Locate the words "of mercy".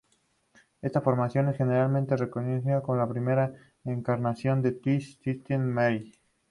5.51-6.11